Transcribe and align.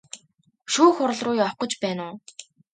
Шүүх 0.73 0.93
хуралруу 0.97 1.35
явах 1.43 1.55
гэж 1.61 1.71
байна 1.83 2.03
уу? 2.09 2.17